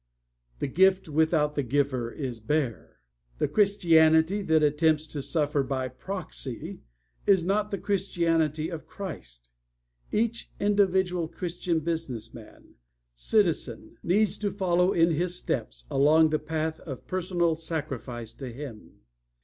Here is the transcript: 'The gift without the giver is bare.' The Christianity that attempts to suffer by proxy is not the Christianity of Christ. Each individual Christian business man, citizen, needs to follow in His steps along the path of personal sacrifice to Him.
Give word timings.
'The 0.57 0.65
gift 0.67 1.07
without 1.09 1.53
the 1.53 1.61
giver 1.61 2.11
is 2.11 2.39
bare.' 2.39 3.01
The 3.37 3.47
Christianity 3.47 4.41
that 4.41 4.63
attempts 4.63 5.05
to 5.05 5.21
suffer 5.21 5.61
by 5.61 5.89
proxy 5.89 6.79
is 7.27 7.43
not 7.43 7.69
the 7.69 7.77
Christianity 7.77 8.67
of 8.69 8.87
Christ. 8.87 9.51
Each 10.11 10.49
individual 10.59 11.27
Christian 11.27 11.81
business 11.81 12.33
man, 12.33 12.73
citizen, 13.13 13.97
needs 14.01 14.37
to 14.37 14.49
follow 14.49 14.91
in 14.91 15.11
His 15.11 15.35
steps 15.35 15.83
along 15.91 16.29
the 16.29 16.39
path 16.39 16.79
of 16.79 17.05
personal 17.05 17.55
sacrifice 17.55 18.33
to 18.33 18.51
Him. 18.51 19.01